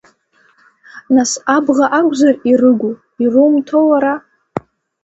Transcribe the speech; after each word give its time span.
Нас 1.15 1.31
абӷа 1.55 1.85
акәзар 1.97 2.35
ирыгу, 2.51 2.91
ирумҭо 3.23 3.79
уара. 3.89 4.13